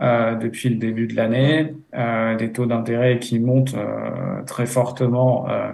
Euh, 0.00 0.34
depuis 0.34 0.70
le 0.70 0.76
début 0.76 1.06
de 1.06 1.14
l'année, 1.14 1.74
euh, 1.94 2.34
des 2.36 2.52
taux 2.52 2.64
d'intérêt 2.64 3.18
qui 3.18 3.38
montent 3.38 3.74
euh, 3.74 4.42
très 4.46 4.64
fortement, 4.64 5.46
euh, 5.50 5.72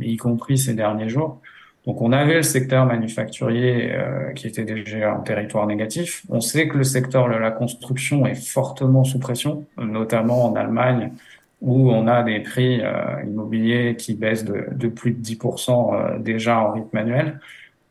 y 0.00 0.16
compris 0.16 0.56
ces 0.56 0.74
derniers 0.74 1.08
jours. 1.08 1.40
Donc 1.84 2.00
on 2.00 2.12
avait 2.12 2.34
le 2.34 2.42
secteur 2.42 2.86
manufacturier 2.86 3.92
euh, 3.92 4.32
qui 4.34 4.46
était 4.46 4.64
déjà 4.64 5.16
en 5.16 5.20
territoire 5.20 5.66
négatif. 5.66 6.22
On 6.28 6.40
sait 6.40 6.68
que 6.68 6.78
le 6.78 6.84
secteur 6.84 7.28
de 7.28 7.34
la 7.34 7.50
construction 7.50 8.24
est 8.24 8.36
fortement 8.36 9.02
sous 9.02 9.18
pression, 9.18 9.64
notamment 9.78 10.44
en 10.44 10.54
Allemagne, 10.54 11.12
où 11.60 11.90
on 11.90 12.06
a 12.06 12.22
des 12.22 12.40
prix 12.40 12.82
immobiliers 13.26 13.96
qui 13.96 14.14
baissent 14.14 14.44
de, 14.44 14.66
de 14.72 14.88
plus 14.88 15.12
de 15.12 15.20
10% 15.20 16.22
déjà 16.22 16.60
en 16.60 16.72
rythme 16.72 16.96
annuel 16.98 17.40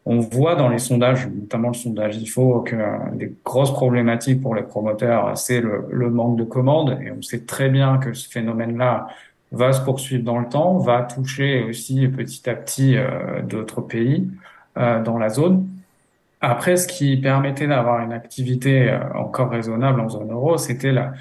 on 0.06 0.20
voit 0.20 0.56
dans 0.56 0.70
les 0.70 0.78
sondages, 0.78 1.28
notamment 1.28 1.70
le 1.70 1.74
sondage 1.74 2.18
IFO, 2.18 2.62
que 2.62 2.76
des 3.16 3.34
grosses 3.44 3.74
problématiques 3.74 4.42
pour 4.42 4.54
les 4.54 4.62
promoteurs, 4.62 5.36
c'est 5.36 5.62
le, 5.62 6.10
manque 6.10 6.38
de 6.38 6.44
commandes. 6.44 7.00
Et 7.04 7.12
on 7.12 7.22
sait 7.24 7.46
très 7.46 7.70
bien 7.70 7.98
que 7.98 8.14
ce 8.14 8.30
phénomène-là 8.30 9.08
va 9.52 9.74
se 9.74 9.82
poursuivre 9.82 10.24
dans 10.24 10.38
le 10.38 10.48
temps, 10.48 10.78
va 10.78 11.02
toucher 11.02 11.64
aussi 11.64 12.08
petit 12.08 12.48
à 12.50 12.54
petit 12.54 12.98
euh, 12.98 13.42
d'autres 13.42 13.82
pays 13.82 14.30
euh, 14.78 15.02
dans 15.02 15.18
la 15.18 15.30
zone. 15.30 15.68
Après, 16.40 16.78
ce 16.78 16.88
qui 16.88 17.18
permettait 17.18 17.66
d'avoir 17.66 18.02
une 18.04 18.14
activité 18.14 18.90
euh, 18.90 19.00
encore 19.16 19.50
raisonnable 19.50 20.02
en 20.02 20.10
zone 20.10 20.32
euro, 20.32 20.58
c'était 20.58 20.92
la, 20.92 21.14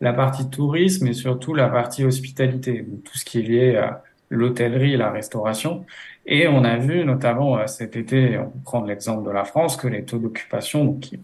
la 0.00 0.12
partie 0.12 0.48
tourisme 0.50 1.06
et 1.06 1.12
surtout 1.12 1.54
la 1.54 1.68
partie 1.68 2.04
hospitalité, 2.04 2.84
tout 3.04 3.16
ce 3.16 3.24
qui 3.24 3.38
est 3.38 3.42
lié 3.42 3.76
à 3.76 4.02
l'hôtellerie 4.30 4.96
la 4.96 5.10
restauration. 5.10 5.84
Et 6.26 6.46
on 6.46 6.64
a 6.64 6.76
vu 6.76 7.04
notamment 7.04 7.58
euh, 7.58 7.66
cet 7.66 7.96
été, 7.96 8.38
on 8.38 8.44
peut 8.44 8.58
prendre 8.64 8.86
l'exemple 8.86 9.24
de 9.24 9.30
la 9.30 9.44
France, 9.44 9.76
que 9.76 9.88
les 9.88 10.04
taux 10.04 10.18
d'occupation 10.18 10.94
qui 10.94 11.18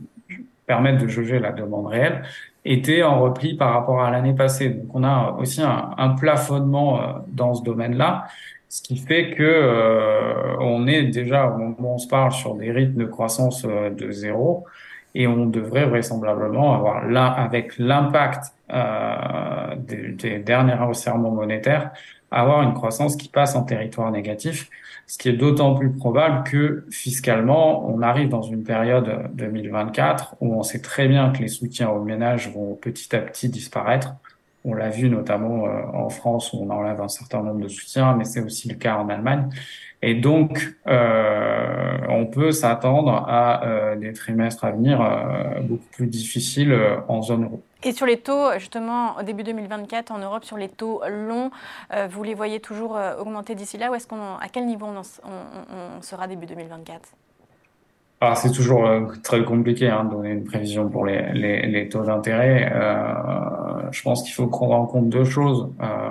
permettent 0.67 1.01
de 1.01 1.09
juger 1.09 1.39
la 1.39 1.53
demande 1.53 1.87
réelle 1.87 2.23
étaient 2.65 3.03
en 3.03 3.21
repli 3.21 3.55
par 3.57 3.73
rapport 3.73 4.03
à 4.03 4.11
l'année 4.11 4.35
passée. 4.35 4.71
Donc 4.71 4.95
on 4.95 5.05
a 5.05 5.37
aussi 5.39 5.63
un, 5.63 6.09
plafonnement 6.19 7.01
euh, 7.01 7.13
dans 7.29 7.55
ce 7.55 7.63
domaine-là, 7.63 8.27
ce 8.69 8.83
qui 8.83 8.97
fait 8.97 9.31
que 9.31 9.43
euh, 9.43 10.57
on 10.61 10.87
est 10.87 11.05
déjà 11.05 11.47
au 11.49 11.57
moment 11.57 11.77
où 11.79 11.95
on 11.95 11.99
se 11.99 12.09
parle 12.09 12.33
sur 12.33 12.55
des 12.55 12.71
rythmes 12.71 13.01
de 13.01 13.07
croissance 13.07 13.65
de 13.65 14.11
zéro 14.11 14.67
et 15.15 15.27
on 15.27 15.47
devrait 15.47 15.87
vraisemblablement 15.87 16.75
avoir 16.75 17.07
là 17.07 17.29
avec 17.29 17.79
l'impact 17.79 18.53
des, 19.79 20.09
des 20.09 20.39
derniers 20.39 20.75
resserrements 20.75 21.31
monétaires 21.31 21.93
avoir 22.31 22.63
une 22.63 22.75
croissance 22.75 23.17
qui 23.17 23.29
passe 23.29 23.55
en 23.57 23.63
territoire 23.63 24.11
négatif, 24.11 24.71
ce 25.07 25.17
qui 25.17 25.29
est 25.29 25.35
d'autant 25.35 25.75
plus 25.75 25.91
probable 25.91 26.45
que 26.45 26.85
fiscalement, 26.91 27.89
on 27.89 28.03
arrive 28.03 28.29
dans 28.29 28.43
une 28.43 28.63
période 28.63 29.31
2024 29.35 30.37
où 30.41 30.55
on 30.55 30.63
sait 30.63 30.81
très 30.81 31.09
bien 31.09 31.31
que 31.31 31.39
les 31.39 31.49
soutiens 31.49 31.89
aux 31.89 32.03
ménages 32.03 32.53
vont 32.53 32.75
petit 32.75 33.15
à 33.17 33.21
petit 33.21 33.49
disparaître. 33.49 34.15
On 34.65 34.75
l'a 34.75 34.91
vu 34.91 35.09
notamment 35.09 35.67
euh, 35.67 35.83
en 35.95 36.11
France 36.11 36.53
où 36.53 36.59
on 36.63 36.69
enlève 36.71 37.01
un 37.01 37.09
certain 37.09 37.43
nombre 37.43 37.61
de 37.61 37.69
soutiens, 37.69 38.15
mais 38.17 38.25
c'est 38.25 38.41
aussi 38.41 38.69
le 38.69 38.75
cas 38.75 38.97
en 38.97 39.09
Allemagne. 39.09 39.49
Et 40.03 40.15
donc, 40.15 40.77
euh, 40.87 41.99
on 42.09 42.27
peut 42.27 42.53
s'attendre 42.53 43.25
à 43.27 43.65
euh, 43.67 43.97
des 43.97 44.13
trimestres 44.13 44.65
à 44.65 44.71
venir 44.71 45.01
euh, 45.01 45.61
beaucoup 45.61 45.89
plus 45.93 46.07
difficiles 46.07 46.73
euh, 46.73 46.97
en 47.09 47.23
zone 47.23 47.45
euro. 47.45 47.63
Et 47.85 47.93
sur 47.93 48.07
les 48.07 48.19
taux, 48.19 48.59
justement, 48.59 49.17
au 49.19 49.23
début 49.23 49.45
2024 49.45 50.11
en 50.11 50.19
Europe, 50.19 50.45
sur 50.45 50.57
les 50.57 50.69
taux 50.69 51.01
longs, 51.09 51.51
vous 52.11 52.23
les 52.25 52.35
voyez 52.35 52.59
toujours 52.59 52.99
augmenter 53.21 53.55
d'ici 53.55 53.79
là 53.79 53.91
ou 53.91 53.95
est-ce 53.95 54.09
qu'on, 54.09 54.35
à 54.37 54.49
quel 54.53 54.67
niveau 54.67 54.87
on, 54.87 56.03
sera 56.03 56.27
début 56.27 56.47
2024 56.47 57.01
alors 58.21 58.37
c'est 58.37 58.51
toujours 58.51 58.91
très 59.23 59.45
compliqué 59.45 59.89
hein, 59.89 60.03
de 60.03 60.11
donner 60.11 60.31
une 60.31 60.43
prévision 60.43 60.89
pour 60.89 61.07
les, 61.07 61.89
taux 61.89 62.03
d'intérêt. 62.03 62.69
Euh, 62.75 63.93
je 63.93 64.03
pense 64.03 64.23
qu'il 64.23 64.33
faut 64.33 64.47
prendre 64.47 64.75
en 64.75 64.87
compte 64.87 65.09
deux 65.09 65.25
choses. 65.25 65.71
Euh, 65.81 66.11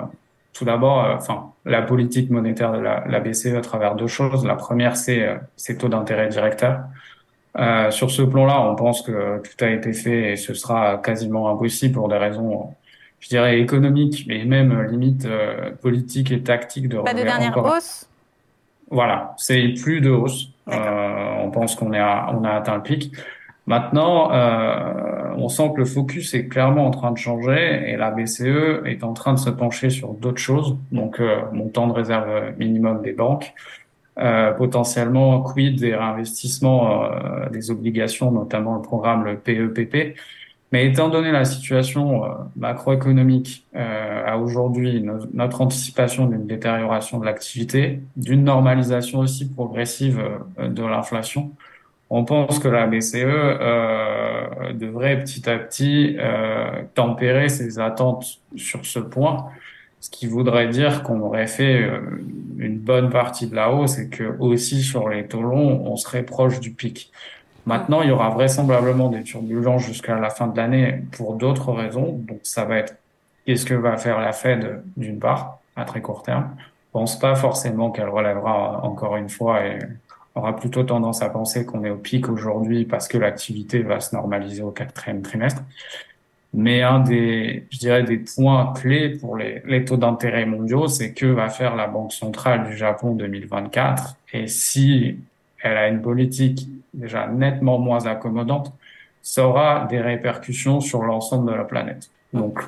tout 0.52 0.64
d'abord, 0.64 1.04
euh, 1.04 1.14
enfin, 1.14 1.52
la 1.64 1.82
politique 1.82 2.30
monétaire 2.30 2.72
de 2.72 2.78
la, 2.78 3.04
la, 3.06 3.20
BCE 3.20 3.54
à 3.56 3.60
travers 3.60 3.94
deux 3.94 4.06
choses. 4.06 4.44
La 4.44 4.56
première, 4.56 4.96
c'est 4.96 5.22
euh, 5.22 5.36
ses 5.56 5.78
taux 5.78 5.88
d'intérêt 5.88 6.28
directeurs. 6.28 6.80
Euh, 7.58 7.90
sur 7.90 8.10
ce 8.10 8.22
plan-là, 8.22 8.60
on 8.60 8.76
pense 8.76 9.02
que 9.02 9.42
tout 9.42 9.64
a 9.64 9.68
été 9.68 9.92
fait 9.92 10.32
et 10.32 10.36
ce 10.36 10.54
sera 10.54 10.98
quasiment 10.98 11.50
impossible 11.50 11.94
pour 11.94 12.08
des 12.08 12.16
raisons, 12.16 12.74
je 13.20 13.28
dirais, 13.28 13.60
économiques, 13.60 14.24
mais 14.28 14.44
même 14.44 14.82
limite 14.82 15.24
euh, 15.24 15.70
politiques 15.82 16.30
et 16.30 16.42
tactiques 16.42 16.88
de 16.88 16.98
Pas 16.98 17.14
de 17.14 17.22
dernière 17.22 17.56
hausse? 17.56 18.08
Voilà, 18.90 19.34
c'est 19.36 19.74
plus 19.82 20.00
de 20.00 20.10
hausse. 20.10 20.48
on 20.66 21.50
pense 21.50 21.74
qu'on 21.74 21.92
a, 21.92 22.32
on 22.34 22.44
a 22.44 22.50
atteint 22.50 22.76
le 22.76 22.82
pic. 22.82 23.12
Maintenant, 23.68 24.32
euh, 24.32 25.34
on 25.36 25.50
sent 25.50 25.72
que 25.74 25.80
le 25.80 25.84
focus 25.84 26.32
est 26.32 26.48
clairement 26.48 26.86
en 26.86 26.90
train 26.90 27.12
de 27.12 27.18
changer 27.18 27.90
et 27.90 27.98
la 27.98 28.10
BCE 28.10 28.86
est 28.86 29.04
en 29.04 29.12
train 29.12 29.34
de 29.34 29.38
se 29.38 29.50
pencher 29.50 29.90
sur 29.90 30.14
d'autres 30.14 30.40
choses, 30.40 30.74
donc 30.90 31.20
euh, 31.20 31.42
montant 31.52 31.86
de 31.86 31.92
réserve 31.92 32.54
minimum 32.56 33.02
des 33.02 33.12
banques, 33.12 33.52
euh, 34.18 34.52
potentiellement 34.52 35.40
quid 35.42 35.78
des 35.78 35.94
réinvestissements 35.94 37.04
euh, 37.04 37.48
des 37.50 37.70
obligations, 37.70 38.30
notamment 38.30 38.74
le 38.74 38.82
programme 38.82 39.24
le 39.24 39.38
PEPP. 39.38 40.16
Mais 40.70 40.86
étant 40.86 41.08
donné 41.08 41.32
la 41.32 41.46
situation 41.46 42.24
euh, 42.24 42.28
macroéconomique 42.56 43.66
euh, 43.74 44.24
à 44.26 44.36
aujourd'hui, 44.38 45.04
notre 45.32 45.62
anticipation 45.62 46.26
d'une 46.26 46.46
détérioration 46.46 47.18
de 47.18 47.24
l'activité, 47.24 48.00
d'une 48.16 48.44
normalisation 48.44 49.20
aussi 49.20 49.48
progressive 49.48 50.22
de 50.58 50.82
l'inflation, 50.82 51.52
on 52.10 52.24
pense 52.24 52.58
que 52.58 52.68
la 52.68 52.86
BCE 52.86 53.16
euh, 53.16 54.72
devrait 54.72 55.20
petit 55.22 55.48
à 55.48 55.58
petit 55.58 56.16
euh, 56.18 56.82
tempérer 56.94 57.48
ses 57.48 57.78
attentes 57.78 58.40
sur 58.56 58.86
ce 58.86 58.98
point, 58.98 59.46
ce 60.00 60.10
qui 60.10 60.26
voudrait 60.26 60.68
dire 60.68 61.02
qu'on 61.02 61.20
aurait 61.20 61.46
fait 61.46 61.82
euh, 61.82 62.00
une 62.58 62.78
bonne 62.78 63.10
partie 63.10 63.46
de 63.46 63.54
la 63.54 63.72
hausse 63.72 63.98
et 63.98 64.08
que 64.08 64.36
aussi 64.38 64.82
sur 64.82 65.08
les 65.08 65.26
taux 65.26 65.42
longs, 65.42 65.82
on 65.86 65.96
serait 65.96 66.22
proche 66.22 66.60
du 66.60 66.72
pic. 66.72 67.12
Maintenant, 67.66 68.02
il 68.02 68.08
y 68.08 68.12
aura 68.12 68.30
vraisemblablement 68.30 69.08
des 69.10 69.22
turbulences 69.22 69.84
jusqu'à 69.84 70.18
la 70.18 70.30
fin 70.30 70.46
de 70.46 70.56
l'année 70.56 71.02
pour 71.12 71.34
d'autres 71.34 71.72
raisons. 71.72 72.12
Donc, 72.26 72.40
ça 72.42 72.64
va 72.64 72.78
être 72.78 72.96
qu'est-ce 73.44 73.66
que 73.66 73.74
va 73.74 73.96
faire 73.96 74.20
la 74.20 74.32
Fed 74.32 74.82
d'une 74.96 75.18
part 75.18 75.60
à 75.76 75.84
très 75.84 76.00
court 76.00 76.22
terme? 76.22 76.54
Je 76.58 76.92
pense 76.92 77.18
pas 77.18 77.34
forcément 77.34 77.90
qu'elle 77.90 78.08
relèvera 78.08 78.82
encore 78.84 79.16
une 79.16 79.28
fois 79.28 79.66
et 79.66 79.78
aura 80.34 80.56
plutôt 80.56 80.84
tendance 80.84 81.20
à 81.20 81.28
penser 81.28 81.66
qu'on 81.66 81.84
est 81.84 81.90
au 81.90 81.96
pic 81.96 82.28
aujourd'hui 82.28 82.84
parce 82.84 83.08
que 83.08 83.18
l'activité 83.18 83.82
va 83.82 84.00
se 84.00 84.14
normaliser 84.14 84.62
au 84.62 84.70
quatrième 84.70 85.22
trimestre. 85.22 85.62
Mais 86.54 86.82
un 86.82 87.00
des, 87.00 87.66
je 87.70 87.78
dirais, 87.78 88.02
des 88.02 88.18
points 88.18 88.72
clés 88.74 89.10
pour 89.10 89.36
les, 89.36 89.84
taux 89.84 89.96
d'intérêt 89.96 90.46
mondiaux, 90.46 90.88
c'est 90.88 91.12
que 91.12 91.26
va 91.26 91.50
faire 91.50 91.76
la 91.76 91.86
Banque 91.86 92.12
centrale 92.12 92.66
du 92.68 92.76
Japon 92.76 93.14
2024. 93.14 94.16
Et 94.32 94.46
si 94.46 95.18
elle 95.62 95.76
a 95.76 95.88
une 95.88 96.00
politique 96.00 96.68
déjà 96.94 97.26
nettement 97.26 97.78
moins 97.78 98.06
accommodante, 98.06 98.72
ça 99.22 99.46
aura 99.46 99.86
des 99.90 100.00
répercussions 100.00 100.80
sur 100.80 101.02
l'ensemble 101.02 101.50
de 101.50 101.56
la 101.56 101.64
planète. 101.64 102.10
Donc 102.32 102.60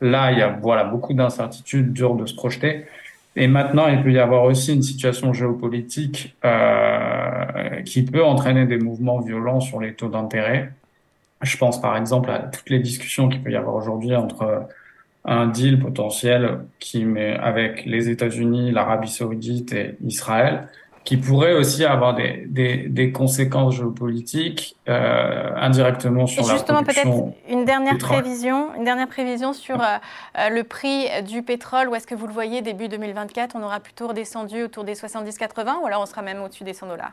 là, 0.00 0.32
il 0.32 0.38
y 0.38 0.42
a 0.42 0.48
voilà 0.48 0.84
beaucoup 0.84 1.12
d'incertitudes, 1.12 1.92
dur 1.92 2.14
de 2.14 2.24
se 2.24 2.34
projeter. 2.34 2.86
Et 3.36 3.46
maintenant, 3.46 3.86
il 3.86 4.02
peut 4.02 4.12
y 4.12 4.18
avoir 4.18 4.44
aussi 4.44 4.74
une 4.74 4.82
situation 4.82 5.32
géopolitique 5.32 6.36
euh, 6.44 7.82
qui 7.82 8.02
peut 8.02 8.24
entraîner 8.24 8.66
des 8.66 8.78
mouvements 8.78 9.20
violents 9.20 9.60
sur 9.60 9.80
les 9.80 9.94
taux 9.94 10.08
d'intérêt. 10.08 10.72
Je 11.42 11.56
pense 11.56 11.80
par 11.80 11.96
exemple 11.96 12.30
à 12.30 12.40
toutes 12.40 12.68
les 12.70 12.80
discussions 12.80 13.28
qu'il 13.28 13.42
peut 13.42 13.50
y 13.50 13.56
avoir 13.56 13.74
aujourd'hui 13.74 14.14
entre 14.14 14.68
un 15.24 15.46
deal 15.46 15.78
potentiel 15.78 16.60
qui 16.78 17.04
met 17.04 17.36
avec 17.36 17.84
les 17.84 18.08
États-Unis, 18.08 18.72
l'Arabie 18.72 19.08
saoudite 19.08 19.72
et 19.72 19.96
Israël, 20.04 20.68
qui 21.04 21.16
pourrait 21.16 21.54
aussi 21.54 21.84
avoir 21.84 22.14
des, 22.14 22.44
des, 22.46 22.88
des 22.88 23.10
conséquences 23.10 23.76
géopolitiques 23.76 24.76
euh, 24.88 25.50
indirectement 25.56 26.26
sur 26.26 26.42
Et 26.42 26.52
justement, 26.52 26.82
peut-être 26.82 27.08
une 27.48 27.64
dernière 27.64 27.96
prévision, 27.98 28.74
une 28.76 28.84
dernière 28.84 29.08
prévision 29.08 29.52
sur 29.52 29.80
euh, 29.80 29.96
euh, 30.38 30.48
le 30.50 30.62
prix 30.62 31.08
du 31.26 31.42
pétrole. 31.42 31.88
Où 31.88 31.94
est-ce 31.94 32.06
que 32.06 32.14
vous 32.14 32.26
le 32.26 32.32
voyez 32.32 32.60
début 32.60 32.88
2024 32.88 33.56
On 33.56 33.62
aura 33.62 33.80
plutôt 33.80 34.08
redescendu 34.08 34.62
autour 34.62 34.84
des 34.84 34.94
70-80 34.94 35.82
ou 35.82 35.86
alors 35.86 36.02
on 36.02 36.06
sera 36.06 36.22
même 36.22 36.42
au-dessus 36.42 36.64
des 36.64 36.74
100 36.74 36.88
dollars? 36.88 37.12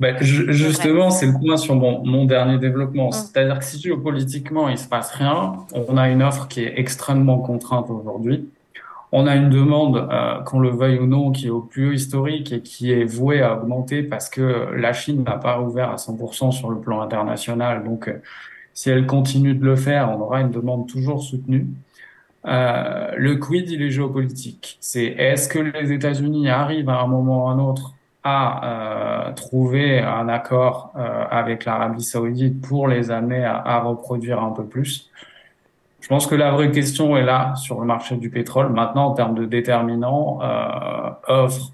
Ben, 0.00 0.16
justement, 0.18 1.10
c'est 1.10 1.26
le 1.26 1.34
point 1.34 1.58
sur 1.58 1.76
mon, 1.76 2.02
mon 2.06 2.24
dernier 2.24 2.56
développement. 2.56 3.12
C'est-à-dire 3.12 3.58
que 3.58 3.64
si 3.66 3.78
géopolitiquement, 3.78 4.70
il 4.70 4.78
se 4.78 4.88
passe 4.88 5.10
rien, 5.10 5.52
on 5.74 5.98
a 5.98 6.08
une 6.08 6.22
offre 6.22 6.48
qui 6.48 6.62
est 6.62 6.72
extrêmement 6.78 7.38
contrainte 7.38 7.90
aujourd'hui. 7.90 8.48
On 9.12 9.26
a 9.26 9.36
une 9.36 9.50
demande, 9.50 10.08
euh, 10.10 10.40
qu'on 10.44 10.60
le 10.60 10.70
veuille 10.70 10.98
ou 10.98 11.06
non, 11.06 11.32
qui 11.32 11.48
est 11.48 11.50
au 11.50 11.60
plus 11.60 11.88
haut 11.88 11.92
historique 11.92 12.50
et 12.52 12.62
qui 12.62 12.92
est 12.92 13.04
vouée 13.04 13.42
à 13.42 13.56
augmenter 13.56 14.02
parce 14.02 14.30
que 14.30 14.68
la 14.74 14.94
Chine 14.94 15.22
n'a 15.24 15.36
pas 15.36 15.60
ouvert 15.60 15.90
à 15.90 15.96
100% 15.96 16.52
sur 16.52 16.70
le 16.70 16.78
plan 16.78 17.02
international. 17.02 17.84
Donc, 17.84 18.08
euh, 18.08 18.22
si 18.72 18.88
elle 18.88 19.06
continue 19.06 19.54
de 19.54 19.64
le 19.64 19.76
faire, 19.76 20.10
on 20.10 20.20
aura 20.22 20.40
une 20.40 20.50
demande 20.50 20.88
toujours 20.88 21.22
soutenue. 21.22 21.66
Euh, 22.46 23.10
le 23.16 23.36
quid, 23.36 23.68
il 23.68 23.82
est 23.82 23.90
géopolitique. 23.90 24.78
C'est 24.80 25.04
est-ce 25.04 25.48
que 25.48 25.58
les 25.58 25.92
États-Unis 25.92 26.48
arrivent 26.48 26.88
à 26.88 27.00
un 27.00 27.06
moment 27.06 27.44
ou 27.44 27.48
à 27.48 27.52
un 27.52 27.58
autre 27.58 27.94
à 28.22 29.28
euh, 29.28 29.32
trouver 29.32 29.98
un 30.00 30.28
accord 30.28 30.92
euh, 30.96 31.24
avec 31.30 31.64
l'Arabie 31.64 32.02
saoudite 32.02 32.60
pour 32.60 32.86
les 32.86 33.10
amener 33.10 33.44
à, 33.44 33.56
à, 33.56 33.80
reproduire 33.80 34.42
un 34.42 34.50
peu 34.50 34.64
plus 34.64 35.10
Je 36.00 36.08
pense 36.08 36.26
que 36.26 36.34
la 36.34 36.50
vraie 36.50 36.70
question 36.70 37.16
est 37.16 37.24
là 37.24 37.54
sur 37.56 37.80
le 37.80 37.86
marché 37.86 38.16
du 38.16 38.28
pétrole. 38.28 38.70
Maintenant, 38.70 39.06
en 39.06 39.14
termes 39.14 39.34
de 39.34 39.46
déterminants, 39.46 40.40
euh, 40.42 41.10
offre, 41.28 41.72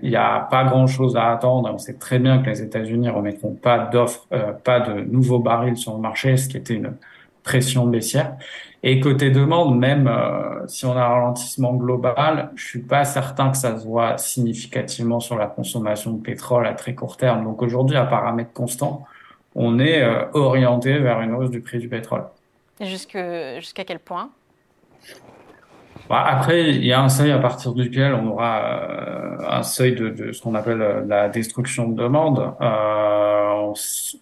il 0.00 0.08
n'y 0.08 0.16
a 0.16 0.40
pas 0.50 0.64
grand-chose 0.64 1.16
à 1.16 1.30
attendre. 1.30 1.70
On 1.72 1.78
sait 1.78 1.98
très 1.98 2.18
bien 2.18 2.42
que 2.42 2.48
les 2.48 2.62
États-Unis 2.62 3.10
remettront 3.10 3.54
pas 3.54 3.78
d'offres, 3.78 4.26
euh, 4.32 4.52
pas 4.52 4.80
de 4.80 5.02
nouveaux 5.02 5.40
barils 5.40 5.76
sur 5.76 5.94
le 5.94 6.00
marché, 6.00 6.36
ce 6.36 6.48
qui 6.48 6.56
était 6.56 6.74
une 6.74 6.94
pression 7.42 7.86
baissière. 7.86 8.36
Et 8.84 8.98
côté 8.98 9.30
demande, 9.30 9.78
même 9.78 10.08
euh, 10.08 10.66
si 10.66 10.84
on 10.86 10.92
a 10.92 11.02
un 11.04 11.08
ralentissement 11.08 11.72
global, 11.74 12.50
je 12.56 12.66
suis 12.66 12.80
pas 12.80 13.04
certain 13.04 13.50
que 13.50 13.56
ça 13.56 13.78
se 13.78 13.86
voit 13.86 14.18
significativement 14.18 15.20
sur 15.20 15.36
la 15.36 15.46
consommation 15.46 16.12
de 16.12 16.20
pétrole 16.20 16.66
à 16.66 16.74
très 16.74 16.94
court 16.94 17.16
terme. 17.16 17.44
Donc 17.44 17.62
aujourd'hui, 17.62 17.96
à 17.96 18.04
paramètres 18.04 18.52
constants, 18.52 19.06
on 19.54 19.78
est 19.78 20.02
euh, 20.02 20.24
orienté 20.34 20.98
vers 20.98 21.20
une 21.20 21.32
hausse 21.34 21.50
du 21.50 21.60
prix 21.60 21.78
du 21.78 21.88
pétrole. 21.88 22.24
Jusqu'à 22.80 23.84
quel 23.84 24.00
point? 24.00 24.30
Bah, 26.08 26.24
après, 26.26 26.70
il 26.70 26.84
y 26.84 26.92
a 26.92 27.00
un 27.02 27.08
seuil 27.08 27.30
à 27.30 27.38
partir 27.38 27.72
duquel 27.72 28.14
on 28.14 28.28
aura 28.28 28.60
euh, 28.60 29.36
un 29.48 29.62
seuil 29.62 29.94
de, 29.94 30.08
de 30.08 30.32
ce 30.32 30.42
qu'on 30.42 30.54
appelle 30.54 30.82
euh, 30.82 31.04
la 31.06 31.28
destruction 31.28 31.88
de 31.88 32.02
demande. 32.02 32.54
Euh, 32.60 33.72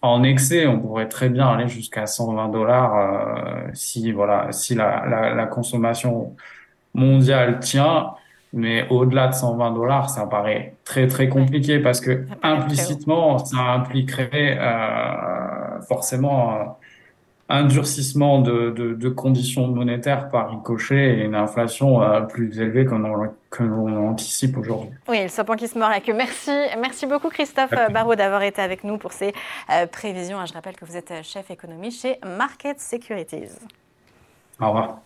en 0.01 0.23
excès, 0.23 0.67
on 0.67 0.79
pourrait 0.79 1.07
très 1.07 1.29
bien 1.29 1.47
aller 1.47 1.67
jusqu'à 1.67 2.05
120 2.05 2.49
dollars 2.49 2.95
euh, 2.95 3.69
si 3.73 4.11
voilà, 4.11 4.51
si 4.51 4.75
la, 4.75 5.05
la, 5.07 5.33
la, 5.33 5.45
consommation 5.45 6.35
mondiale 6.93 7.59
tient. 7.59 8.11
Mais 8.53 8.85
au-delà 8.89 9.27
de 9.29 9.33
120 9.33 9.71
dollars, 9.71 10.09
ça 10.09 10.25
paraît 10.27 10.75
très 10.83 11.07
très 11.07 11.29
compliqué 11.29 11.79
parce 11.79 12.01
que 12.01 12.25
implicitement, 12.43 13.37
ça 13.37 13.57
impliquerait 13.57 14.57
euh, 14.59 15.81
forcément 15.87 16.77
un 17.51 17.65
durcissement 17.65 18.41
de, 18.41 19.09
conditions 19.09 19.67
monétaires 19.67 20.29
par 20.29 20.49
ricochet 20.51 21.19
et 21.19 21.23
une 21.23 21.35
inflation 21.35 22.01
euh, 22.01 22.21
plus 22.21 22.59
élevée 22.59 22.85
que 22.85 23.63
l'on 23.63 24.09
anticipe 24.09 24.57
aujourd'hui. 24.57 24.89
Oui, 25.09 25.23
le 25.23 25.27
serpent 25.27 25.55
qui 25.55 25.67
se 25.67 25.77
mord 25.77 25.89
la 25.89 25.99
queue. 25.99 26.13
Merci, 26.13 26.51
merci 26.79 27.05
beaucoup 27.05 27.29
Christophe 27.29 27.73
Barraud 27.91 28.15
d'avoir 28.15 28.41
été 28.43 28.61
avec 28.61 28.83
nous 28.83 28.97
pour 28.97 29.11
ces 29.11 29.33
euh, 29.69 29.85
prévisions. 29.85 30.43
Je 30.45 30.53
rappelle 30.53 30.75
que 30.75 30.85
vous 30.85 30.95
êtes 30.95 31.13
chef 31.23 31.51
économie 31.51 31.91
chez 31.91 32.17
Market 32.25 32.79
Securities. 32.79 33.59
Au 34.59 34.67
revoir. 34.67 35.01